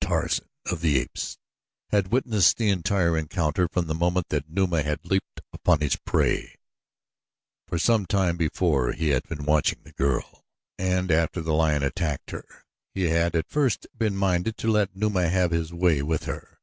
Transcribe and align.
Tarzan 0.00 0.46
of 0.70 0.80
the 0.80 0.96
Apes 1.00 1.38
had 1.90 2.12
witnessed 2.12 2.56
the 2.56 2.68
entire 2.70 3.18
encounter 3.18 3.66
from 3.66 3.88
the 3.88 3.96
moment 3.96 4.26
that 4.28 4.48
Numa 4.48 4.84
had 4.84 5.04
leaped 5.04 5.40
upon 5.52 5.80
his 5.80 5.96
prey. 5.96 6.54
For 7.66 7.76
some 7.76 8.06
time 8.06 8.36
before, 8.36 8.92
he 8.92 9.08
had 9.08 9.24
been 9.24 9.44
watching 9.44 9.82
the 9.82 9.90
girl, 9.90 10.44
and 10.78 11.10
after 11.10 11.40
the 11.40 11.52
lion 11.52 11.82
attacked 11.82 12.30
her 12.30 12.46
he 12.94 13.08
had 13.08 13.34
at 13.34 13.50
first 13.50 13.88
been 13.98 14.14
minded 14.16 14.56
to 14.58 14.70
let 14.70 14.94
Numa 14.94 15.26
have 15.28 15.50
his 15.50 15.72
way 15.72 16.00
with 16.00 16.26
her. 16.26 16.60